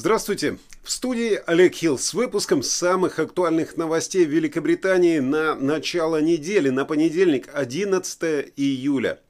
[0.00, 0.56] Здравствуйте!
[0.82, 7.50] В студии Олег Хилл с выпуском самых актуальных новостей Великобритании на начало недели, на понедельник,
[7.52, 9.20] 11 июля.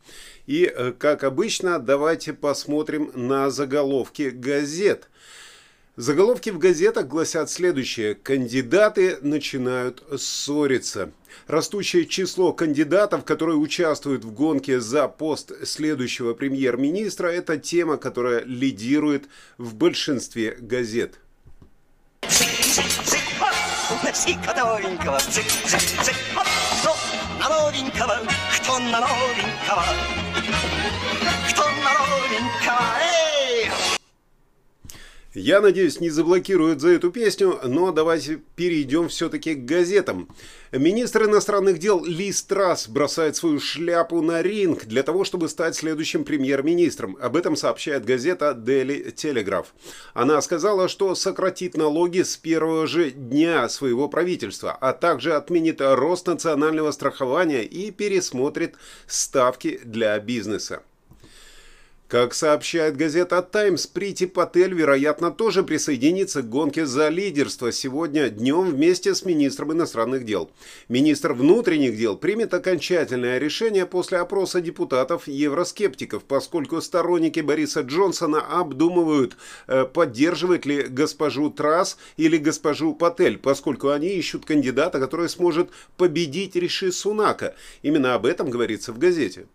[0.47, 5.11] И, э, как обычно, давайте посмотрим на заголовки газет.
[5.97, 8.15] Заголовки в газетах гласят следующее.
[8.15, 11.11] Кандидаты начинают ссориться.
[11.47, 19.25] Растущее число кандидатов, которые участвуют в гонке за пост следующего премьер-министра, это тема, которая лидирует
[19.59, 21.19] в большинстве газет.
[28.57, 29.83] Кто на новенького?
[31.49, 32.85] Кто на новенького?
[33.03, 33.30] Эй!
[35.33, 40.29] Я надеюсь, не заблокируют за эту песню, но давайте перейдем все-таки к газетам.
[40.73, 46.25] Министр иностранных дел Ли Страс бросает свою шляпу на ринг для того, чтобы стать следующим
[46.25, 47.17] премьер-министром.
[47.21, 49.67] Об этом сообщает газета Daily Telegraph.
[50.15, 56.27] Она сказала, что сократит налоги с первого же дня своего правительства, а также отменит рост
[56.27, 58.75] национального страхования и пересмотрит
[59.07, 60.83] ставки для бизнеса.
[62.11, 68.71] Как сообщает газета «Таймс», Прити Патель, вероятно, тоже присоединится к гонке за лидерство сегодня днем
[68.71, 70.51] вместе с министром иностранных дел.
[70.89, 79.37] Министр внутренних дел примет окончательное решение после опроса депутатов-евроскептиков, поскольку сторонники Бориса Джонсона обдумывают,
[79.69, 86.57] э, поддерживать ли госпожу Трасс или госпожу Патель, поскольку они ищут кандидата, который сможет победить
[86.57, 87.55] Риши Сунака.
[87.83, 89.47] Именно об этом говорится в газете.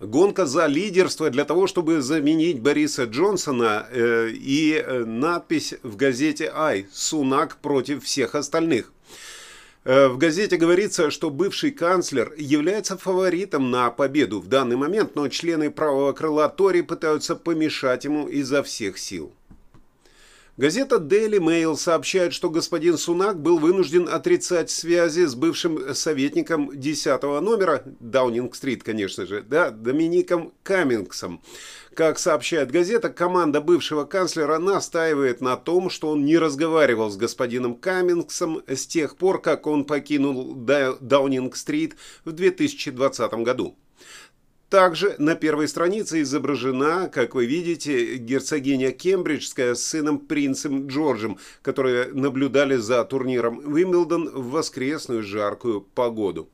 [0.00, 6.52] Гонка за лидерство для того, чтобы заменить Бориса Джонсона э, и э, надпись в газете
[6.54, 8.92] «Ай» «Сунак против всех остальных».
[9.82, 15.26] Э, в газете говорится, что бывший канцлер является фаворитом на победу в данный момент, но
[15.28, 19.32] члены правого крыла Тори пытаются помешать ему изо всех сил.
[20.58, 27.22] Газета Daily Mail сообщает, что господин Сунак был вынужден отрицать связи с бывшим советником 10
[27.22, 31.40] номера, Даунинг-стрит, конечно же, да, Домиником Каммингсом.
[31.94, 37.76] Как сообщает газета, команда бывшего канцлера настаивает на том, что он не разговаривал с господином
[37.76, 43.76] Каммингсом с тех пор, как он покинул Даунинг-стрит в 2020 году.
[44.70, 52.12] Также на первой странице изображена, как вы видите, герцогиня Кембриджская с сыном принцем Джорджем, которые
[52.12, 56.50] наблюдали за турниром Уимблдон в воскресную жаркую погоду.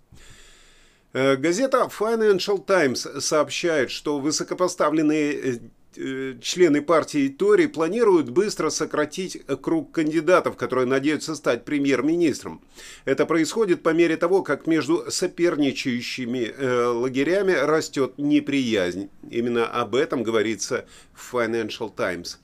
[1.12, 5.58] Э, газета Financial Times сообщает, что высокопоставленные э,
[5.94, 12.60] члены партии Тори планируют быстро сократить круг кандидатов, которые надеются стать премьер-министром.
[13.04, 19.10] Это происходит по мере того, как между соперничающими э, лагерями растет неприязнь.
[19.30, 22.38] Именно об этом говорится в Financial Times.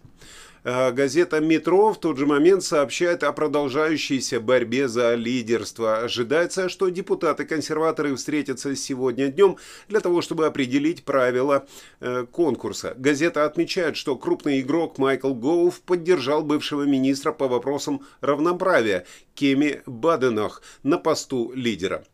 [0.62, 6.00] А газета «Метро» в тот же момент сообщает о продолжающейся борьбе за лидерство.
[6.00, 9.56] Ожидается, что депутаты-консерваторы встретятся сегодня днем
[9.88, 11.66] для того, чтобы определить правила
[12.00, 12.94] э, конкурса.
[12.98, 20.62] Газета отмечает, что крупный игрок Майкл Гоуф поддержал бывшего министра по вопросам равноправия Кеми Баденах
[20.82, 22.04] на посту лидера.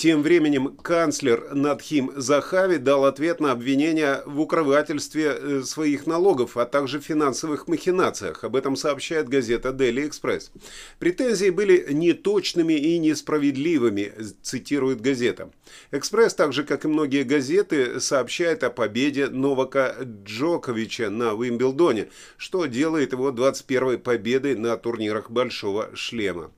[0.00, 6.64] Тем временем канцлер Надхим Захави дал ответ на обвинения в укрывательстве э, своих налогов, а
[6.64, 8.42] также финансовых махинациях.
[8.42, 10.52] Об этом сообщает газета Daily Express.
[10.98, 14.10] Претензии были неточными и несправедливыми,
[14.40, 15.50] цитирует газета.
[15.90, 19.94] Экспресс, так же как и многие газеты, сообщает о победе Новака
[20.24, 22.08] Джоковича на Уимблдоне,
[22.38, 26.52] что делает его 21-й победой на турнирах Большого шлема.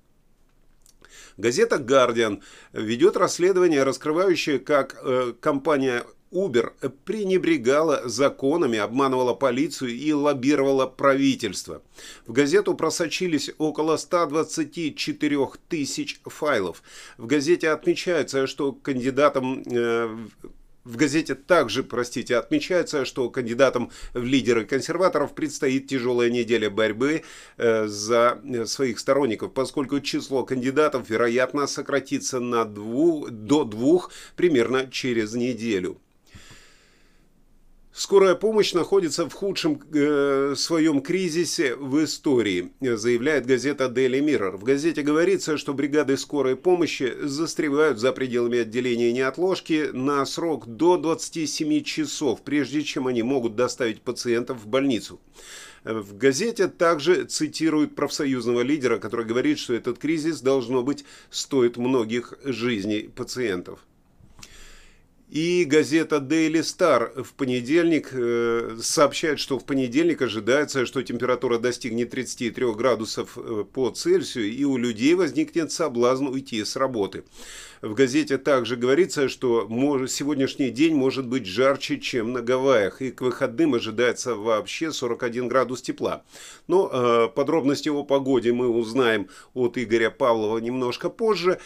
[1.42, 2.40] Газета «Гардиан»
[2.72, 6.70] ведет расследование, раскрывающее, как э, компания Uber
[7.04, 11.82] пренебрегала законами, обманывала полицию и лоббировала правительство.
[12.28, 15.38] В газету просочились около 124
[15.68, 16.80] тысяч файлов.
[17.18, 20.16] В газете отмечается, что кандидатам э,
[20.84, 27.22] в газете также, простите, отмечается, что кандидатам в лидеры консерваторов предстоит тяжелая неделя борьбы
[27.56, 34.90] э, за э, своих сторонников, поскольку число кандидатов, вероятно, сократится на дву, до двух примерно
[34.90, 35.98] через неделю.
[37.94, 44.56] Скорая помощь находится в худшем э, своем кризисе в истории, заявляет газета Daily Mirror.
[44.56, 50.96] В газете говорится, что бригады скорой помощи застревают за пределами отделения неотложки на срок до
[50.96, 55.20] 27 часов, прежде чем они могут доставить пациентов в больницу.
[55.84, 62.32] В газете также цитируют профсоюзного лидера, который говорит, что этот кризис, должно быть, стоит многих
[62.42, 63.80] жизней пациентов.
[65.32, 72.10] И газета Daily Star в понедельник э, сообщает, что в понедельник ожидается, что температура достигнет
[72.10, 77.24] 33 градусов э, по Цельсию, и у людей возникнет соблазн уйти с работы.
[77.80, 79.66] В газете также говорится, что
[80.06, 85.80] сегодняшний день может быть жарче, чем на Гавайях, и к выходным ожидается вообще 41 градус
[85.80, 86.24] тепла.
[86.68, 91.58] Но э, подробности о погоде мы узнаем от Игоря Павлова немножко позже.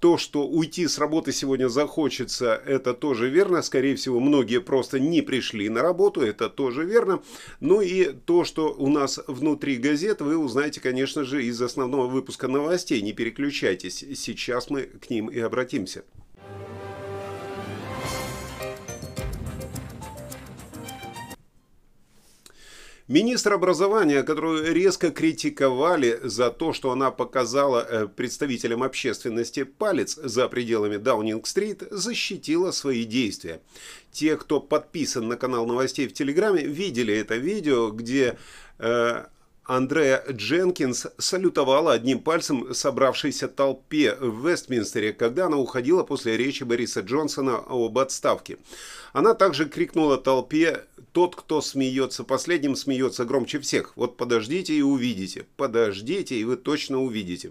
[0.00, 3.62] То, что уйти с работы сегодня захочется, это тоже верно.
[3.62, 7.22] Скорее всего, многие просто не пришли на работу, это тоже верно.
[7.60, 12.48] Ну и то, что у нас внутри газет, вы узнаете, конечно же, из основного выпуска
[12.48, 13.02] новостей.
[13.02, 16.04] Не переключайтесь, сейчас мы к ним и обратимся.
[23.08, 30.46] Министр образования, которую резко критиковали за то, что она показала э, представителям общественности палец за
[30.46, 33.62] пределами Даунинг-стрит, защитила свои действия.
[34.12, 38.36] Те, кто подписан на канал новостей в Телеграме, видели это видео, где
[38.78, 39.24] э,
[39.68, 47.00] Андреа Дженкинс салютовала одним пальцем собравшейся толпе в Вестминстере, когда она уходила после речи Бориса
[47.00, 48.56] Джонсона об отставке.
[49.12, 50.84] Она также крикнула толпе
[51.18, 53.96] «Тот, кто смеется последним, смеется громче всех.
[53.96, 55.46] Вот подождите и увидите.
[55.56, 57.50] Подождите, и вы точно увидите».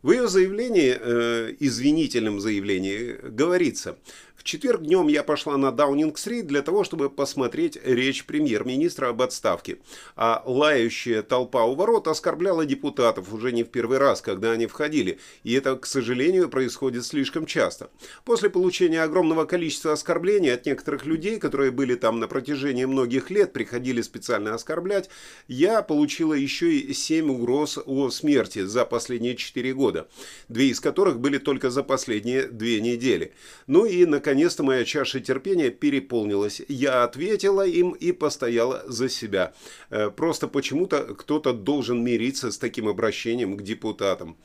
[0.00, 3.98] В ее заявлении, э, извинительном заявлении, говорится–
[4.42, 9.78] четверг днем я пошла на Даунинг-стрит для того, чтобы посмотреть речь премьер-министра об отставке.
[10.14, 15.18] А лающая толпа у ворот оскорбляла депутатов уже не в первый раз, когда они входили.
[15.42, 17.90] И это, к сожалению, происходит слишком часто.
[18.24, 23.52] После получения огромного количества оскорблений от некоторых людей, которые были там на протяжении многих лет,
[23.52, 25.10] приходили специально оскорблять,
[25.48, 30.08] я получила еще и 7 угроз о смерти за последние 4 года.
[30.48, 33.32] Две из которых были только за последние две недели.
[33.66, 36.60] Ну и, наконец, наконец-то моя чаша терпения переполнилась.
[36.66, 39.52] Я ответила им и постояла за себя.
[39.88, 44.36] Э, просто почему-то кто-то должен мириться с таким обращением к депутатам.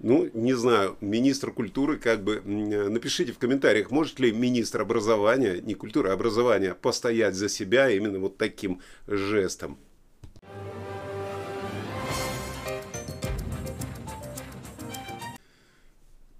[0.00, 5.62] Ну, не знаю, министр культуры, как бы, э, напишите в комментариях, может ли министр образования,
[5.62, 9.78] не культуры, а образования, постоять за себя именно вот таким жестом.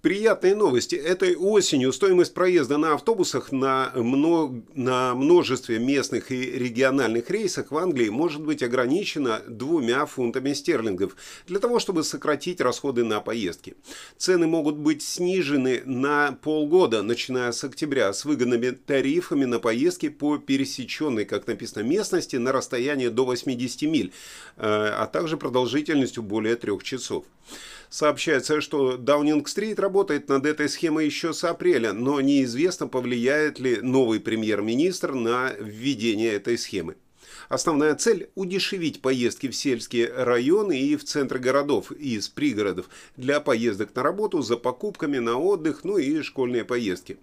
[0.02, 0.96] Приятные новости.
[0.96, 4.52] Этой осенью стоимость проезда на автобусах на, мно...
[4.74, 11.14] на множестве местных и региональных рейсах в Англии может быть ограничена двумя фунтами стерлингов
[11.46, 13.76] для того, чтобы сократить расходы на поездки.
[14.18, 20.36] Цены могут быть снижены на полгода, начиная с октября, с выгодными тарифами на поездки по
[20.36, 24.12] пересеченной, как написано, местности на расстояние до 80 миль,
[24.56, 27.24] э, а также продолжительностью более трех часов.
[27.88, 29.91] Сообщается, что Даунинг-стрит работает
[30.28, 36.58] над этой схемой еще с апреля, но неизвестно, повлияет ли новый премьер-министр на введение этой
[36.58, 36.96] схемы.
[37.48, 42.86] Основная цель– удешевить поездки в сельские районы и в центры городов и из пригородов
[43.16, 47.18] для поездок на работу, за покупками, на отдых, ну и школьные поездки.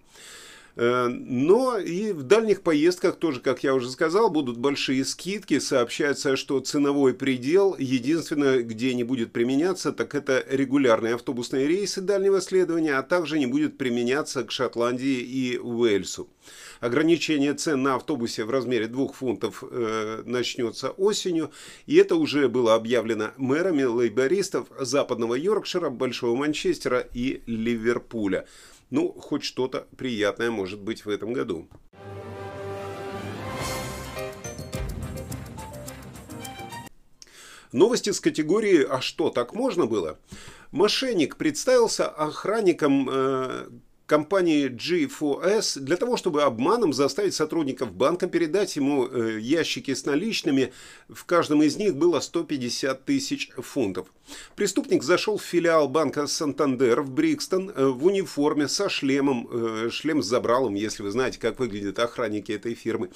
[0.75, 5.59] Э, но и в дальних поездках тоже, как я уже сказал, будут большие скидки.
[5.59, 12.41] Сообщается, что ценовой предел, единственное, где не будет применяться, так это регулярные автобусные рейсы дальнего
[12.41, 16.29] следования, а также не будет применяться к Шотландии и Уэльсу.
[16.79, 21.51] Ограничение цен на автобусе в размере 2 фунтов э, начнется осенью,
[21.85, 28.45] и это уже было объявлено мэрами лейбористов Западного Йоркшира, Большого Манчестера и Ливерпуля.
[28.89, 31.69] Ну, хоть что-то приятное может быть в этом году.
[37.71, 40.17] Новости с категории «А что, так можно было?»
[40.71, 43.69] Мошенник представился охранником э,
[44.09, 50.73] компании G4S для того, чтобы обманом заставить сотрудников банка передать ему э, ящики с наличными.
[51.07, 54.07] В каждом из них было 150 тысяч фунтов.
[54.55, 60.23] Преступник зашел в филиал банка Сантандер в Брикстон э, в униформе со шлемом, э, шлем
[60.23, 63.11] с забралом, если вы знаете, как выглядят охранники этой фирмы.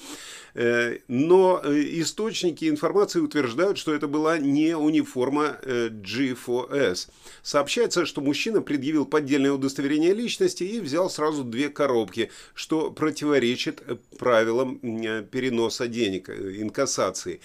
[1.08, 7.08] Но источники информации утверждают, что это была не униформа G4S.
[7.42, 13.82] Сообщается, что мужчина предъявил поддельное удостоверение личности и взял сразу две коробки, что противоречит
[14.18, 17.40] правилам переноса денег, инкассации.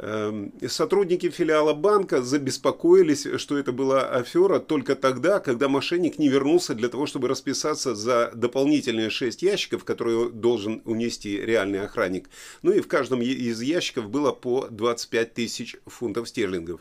[0.00, 6.74] Эм, сотрудники филиала банка забеспокоились, что это была афера только тогда, когда мошенник не вернулся
[6.74, 12.30] для того, чтобы расписаться за дополнительные 6 ящиков, которые должен унести реальный охранник.
[12.62, 16.80] Ну и в каждом из ящиков было по 25 тысяч фунтов стерлингов.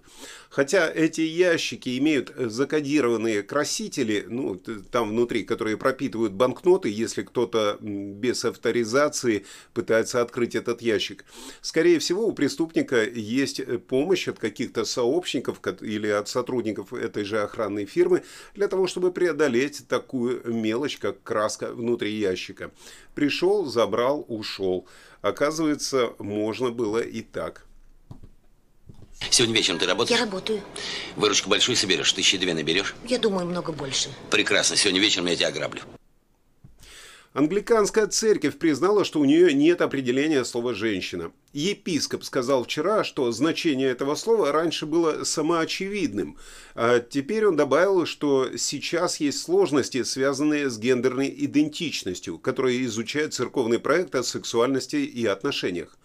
[0.50, 8.46] Хотя эти ящики имеют закодированные красители, ну, там внутри, которые пропитывают банкноты, если кто-то без
[8.46, 11.26] авторизации пытается открыть этот ящик.
[11.62, 17.86] Скорее всего, у преступника есть помощь от каких-то сообщников или от сотрудников этой же охранной
[17.86, 18.24] фирмы
[18.56, 22.72] для того, чтобы преодолеть такую мелочь, как краска внутри ящика.
[23.16, 24.88] Пришел, забрал, ушел.
[25.22, 27.66] Оказывается, можно было и так.
[29.32, 30.18] Сегодня вечером ты работаешь?
[30.20, 30.62] Я работаю.
[31.16, 32.14] Выручку большую соберешь?
[32.14, 32.96] Тысячи две наберешь?
[33.06, 34.10] Я думаю, много больше.
[34.30, 34.76] Прекрасно.
[34.76, 35.82] Сегодня вечером я тебя ограблю.
[37.34, 41.32] Англиканская церковь признала, что у нее нет определения слова «женщина».
[41.54, 46.38] Епископ сказал вчера, что значение этого слова раньше было самоочевидным,
[46.76, 53.80] а теперь он добавил, что сейчас есть сложности, связанные с гендерной идентичностью, которые изучает церковный
[53.80, 55.98] проект о сексуальности и отношениях.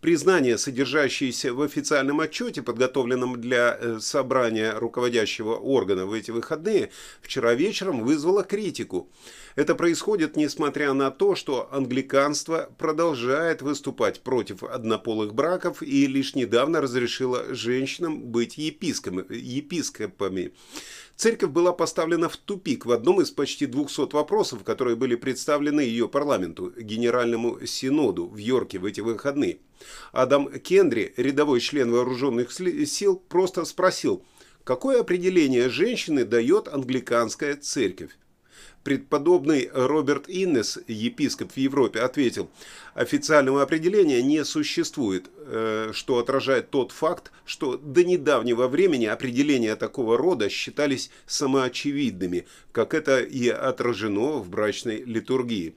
[0.00, 6.90] Признание, содержащееся в официальном отчете, подготовленном для э, собрания руководящего органа в эти выходные,
[7.22, 9.10] вчера вечером вызвало критику.
[9.56, 14.85] Это происходит несмотря на то, что англиканство продолжает выступать против однополых
[15.32, 20.52] браков и лишь недавно разрешило женщинам быть епископами.
[21.16, 26.08] Церковь была поставлена в тупик в одном из почти 200 вопросов, которые были представлены ее
[26.08, 29.58] парламенту, Генеральному Синоду в Йорке в эти выходные.
[30.12, 34.22] Адам Кендри, рядовой член вооруженных сил, просто спросил,
[34.64, 38.10] какое определение женщины дает англиканская церковь.
[38.86, 42.48] Предподобный Роберт Иннес, епископ в Европе, ответил,
[42.94, 50.16] официального определения не существует, э, что отражает тот факт, что до недавнего времени определения такого
[50.16, 55.74] рода считались самоочевидными, как это и отражено в брачной литургии.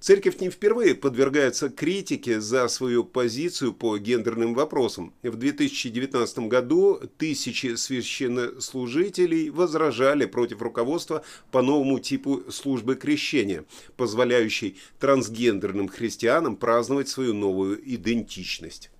[0.00, 5.12] Церковь не впервые подвергается критике за свою позицию по гендерным вопросам.
[5.24, 13.64] В 2019 году тысячи священнослужителей возражали против руководства по новому типу службы крещения,
[13.96, 18.90] позволяющей трансгендерным христианам праздновать свою новую идентичность.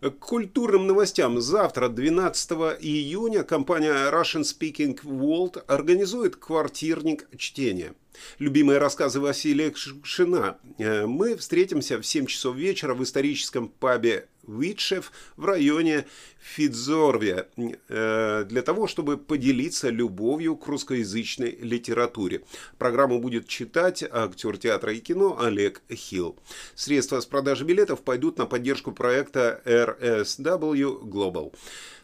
[0.00, 1.40] К культурным новостям.
[1.40, 2.50] Завтра, 12
[2.80, 7.94] июня, компания Russian Speaking World организует квартирник чтения.
[8.38, 10.58] Любимые рассказы Василия Кшина.
[10.78, 16.06] Э, мы встретимся в 7 часов вечера в историческом пабе Витшев в районе
[16.40, 17.46] Фидзорвия
[17.88, 22.42] э, для того, чтобы поделиться любовью к русскоязычной литературе.
[22.78, 26.36] Программу будет читать актер театра и кино Олег Хилл.
[26.74, 31.54] Средства с продажи билетов пойдут на поддержку проекта RSW Global.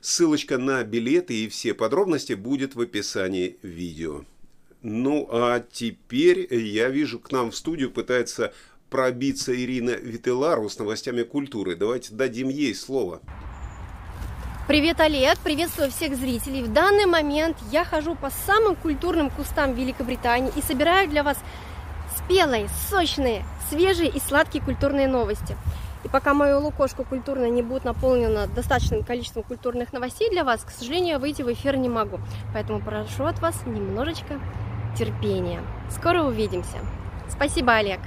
[0.01, 4.25] Ссылочка на билеты и все подробности будет в описании видео.
[4.83, 8.53] Ну а теперь я вижу, к нам в студию пытается
[8.95, 11.75] пробиться Ирина Вителару с новостями культуры.
[11.75, 13.21] Давайте дадим ей слово.
[14.69, 15.37] Привет, Олег!
[15.41, 16.63] Приветствую всех зрителей!
[16.63, 21.37] В данный момент я хожу по самым культурным кустам Великобритании и собираю для вас
[22.17, 25.57] спелые, сочные, свежие и сладкие культурные новости.
[26.05, 30.71] И пока мое лукошко культурное не будет наполнено достаточным количеством культурных новостей для вас, к
[30.71, 32.21] сожалению, выйти в эфир не могу.
[32.53, 34.39] Поэтому прошу от вас немножечко
[34.97, 35.63] терпения.
[35.91, 36.79] Скоро увидимся.
[37.29, 37.99] Спасибо, Олег.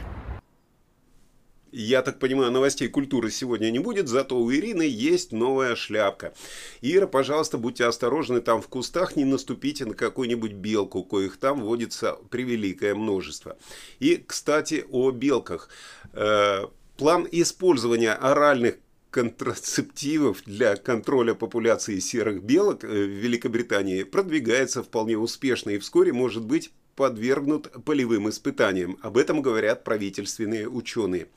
[1.79, 6.33] Я так понимаю, новостей культуры сегодня не будет, зато у Ирины есть новая шляпка.
[6.81, 12.17] Ира, пожалуйста, будьте осторожны там в кустах, не наступите на какую-нибудь белку, коих там водится
[12.31, 13.59] превеликое множество.
[13.99, 15.69] И, кстати, о белках.
[16.13, 16.63] Э,
[16.97, 18.77] план использования оральных
[19.11, 26.43] контрацептивов для контроля популяции серых белок э, в Великобритании продвигается вполне успешно и вскоре может
[26.43, 28.97] быть подвергнут полевым испытаниям.
[29.01, 31.27] Об этом говорят правительственные ученые.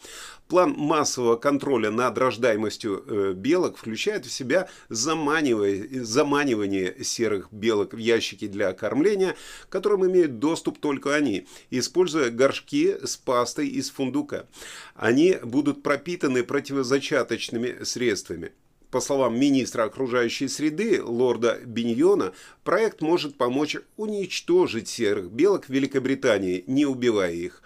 [0.48, 7.98] План массового контроля над рождаемостью э, белок включает в себя заманивание, заманивание серых белок в
[7.98, 14.46] ящики для кормления, к которым имеют доступ только они, используя горшки с пастой из фундука.
[14.94, 18.52] Они будут пропитаны противозачаточными средствами.
[18.90, 22.32] По словам министра окружающей среды лорда Биньона,
[22.64, 27.62] проект может помочь уничтожить серых белок в Великобритании, не убивая их.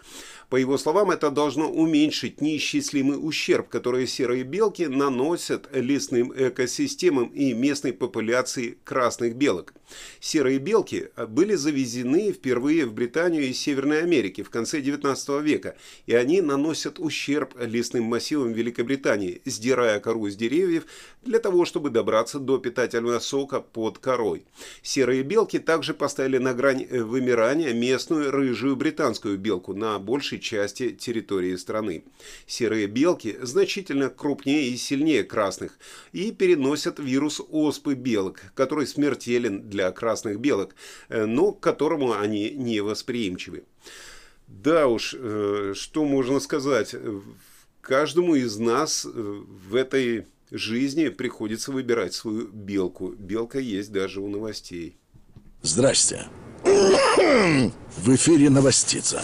[0.50, 7.52] По его словам, это должно уменьшить неисчислимый ущерб, который серые белки наносят лесным экосистемам и
[7.52, 9.74] местной популяции красных белок.
[10.20, 16.14] Серые белки были завезены впервые в Британию из Северной Америки в конце 19 века, и
[16.14, 20.86] они наносят ущерб лесным массивам Великобритании, сдирая кору с деревьев
[21.22, 24.44] для того, чтобы добраться до питательного сока под корой.
[24.82, 31.56] Серые белки также поставили на грань вымирания местную рыжую британскую белку на большей части территории
[31.56, 32.04] страны.
[32.46, 35.78] Серые белки значительно крупнее и сильнее красных
[36.12, 40.74] и переносят вирус оспы белок, который смертелен для красных белок,
[41.08, 43.64] э, но к которому они не восприимчивы.
[44.46, 46.94] Да уж, э, что можно сказать,
[47.80, 53.08] каждому из нас э, в этой жизни приходится выбирать свою белку.
[53.10, 54.96] Белка есть даже у новостей.
[55.62, 56.28] Здрасте.
[56.64, 59.22] В эфире новостица.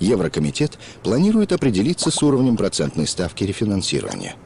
[0.00, 4.34] Еврокомитет планирует определиться с уровнем процентной ставки рефинансирования–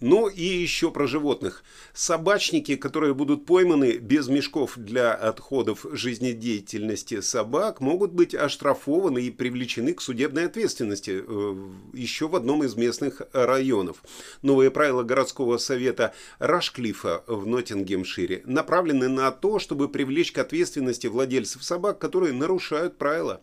[0.00, 1.62] ну и еще про животных.
[1.92, 9.94] Собачники, которые будут пойманы без мешков для отходов жизнедеятельности собак, могут быть оштрафованы и привлечены
[9.94, 14.02] к судебной ответственности э, еще в одном из местных районов.
[14.42, 21.62] Новые правила городского совета Рашклифа в Ноттингемшире направлены на то, чтобы привлечь к ответственности владельцев
[21.62, 23.42] собак, которые нарушают правила.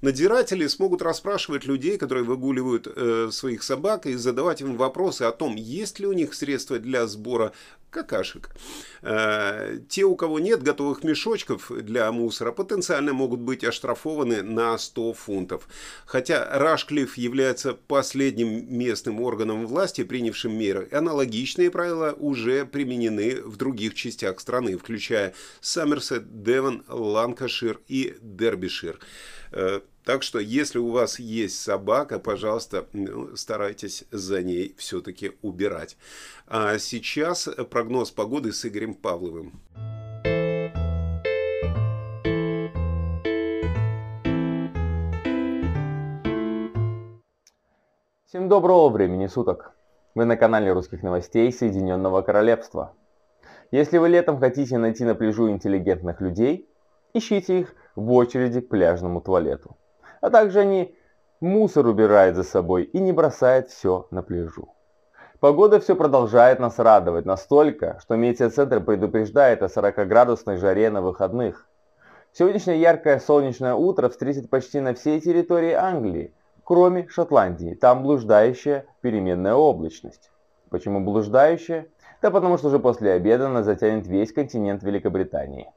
[0.00, 5.54] Надзиратели смогут расспрашивать людей, которые выгуливают э, своих собак, и задавать им вопросы о том,
[5.54, 7.52] есть есть ли у них средства для сбора
[7.90, 8.48] какашек.
[9.02, 15.12] Э, те, у кого нет готовых мешочков для мусора, потенциально могут быть оштрафованы на 100
[15.12, 15.68] фунтов.
[16.06, 23.92] Хотя Рашклифф является последним местным органом власти, принявшим меры, аналогичные правила уже применены в других
[23.92, 28.98] частях страны, включая Саммерсет, Девон, Ланкашир и Дербишир.
[30.04, 35.96] Так что, если у вас есть собака, пожалуйста, ну, старайтесь за ней все-таки убирать.
[36.48, 39.60] А сейчас прогноз погоды с Игорем Павловым.
[48.26, 49.72] Всем доброго времени суток!
[50.16, 52.96] Вы на канале русских новостей Соединенного Королевства.
[53.70, 56.68] Если вы летом хотите найти на пляжу интеллигентных людей,
[57.14, 59.76] ищите их в очереди к пляжному туалету.
[60.22, 60.94] А также они
[61.40, 64.72] мусор убирают за собой и не бросают все на пляжу.
[65.40, 71.68] Погода все продолжает нас радовать настолько, что метеоцентр предупреждает о 40-градусной жаре на выходных.
[72.32, 77.74] Сегодняшнее яркое солнечное утро встретит почти на всей территории Англии, кроме Шотландии.
[77.74, 80.30] Там блуждающая переменная облачность.
[80.70, 81.88] Почему блуждающая?
[82.22, 85.72] Да потому что уже после обеда она затянет весь континент Великобритании.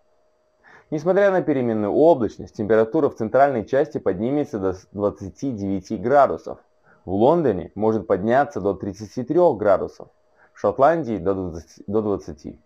[0.91, 6.59] Несмотря на переменную облачность, температура в центральной части поднимется до 29 градусов.
[7.05, 10.09] В Лондоне может подняться до 33 градусов,
[10.53, 11.83] в Шотландии до 20.
[11.87, 12.59] До 20.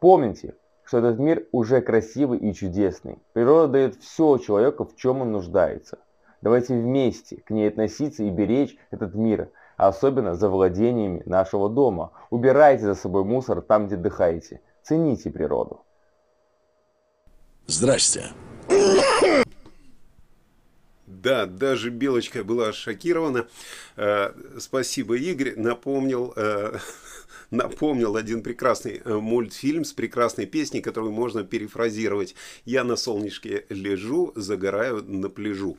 [0.00, 3.18] Помните, что этот мир уже красивый и чудесный.
[3.34, 5.98] Природа дает все человеку, в чем он нуждается.
[6.40, 12.12] Давайте вместе к ней относиться и беречь этот мир, особенно за владениями нашего дома.
[12.30, 14.62] Убирайте за собой мусор там, где дыхаете.
[14.82, 15.82] Цените природу.
[17.68, 18.32] Здрасте.
[21.06, 23.46] Да, даже Белочка была шокирована.
[23.96, 25.52] Э, спасибо, Игорь.
[25.56, 26.78] Напомнил, э,
[27.50, 32.34] напомнил один прекрасный э, мультфильм с прекрасной песней, которую можно перефразировать.
[32.64, 35.76] Я на солнышке лежу, загораю на пляжу.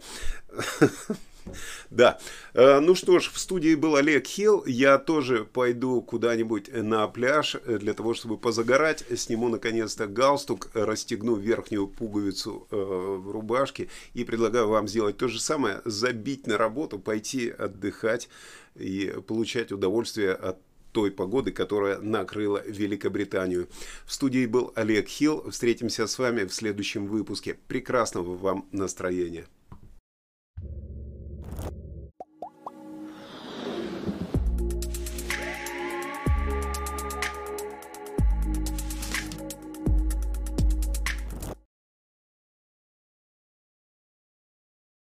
[1.89, 2.19] Да.
[2.53, 4.63] Э, ну что ж, в студии был Олег Хилл.
[4.65, 9.03] Я тоже пойду куда-нибудь на пляж для того, чтобы позагорать.
[9.15, 15.39] Сниму наконец-то галстук, расстегну верхнюю пуговицу э, в рубашке и предлагаю вам сделать то же
[15.39, 15.81] самое.
[15.85, 18.29] Забить на работу, пойти отдыхать
[18.75, 20.59] и получать удовольствие от
[20.91, 23.67] той погоды, которая накрыла Великобританию.
[24.05, 25.49] В студии был Олег Хилл.
[25.51, 27.57] Встретимся с вами в следующем выпуске.
[27.67, 29.45] Прекрасного вам настроения.